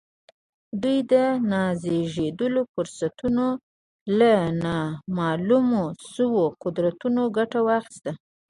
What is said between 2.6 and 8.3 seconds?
فرصتونو له ناملموسو قدرتونو ګټه واخيسته.